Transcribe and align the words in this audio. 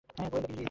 হ্যাঁ, 0.17 0.29
গোয়েন্দাগিরি! 0.31 0.59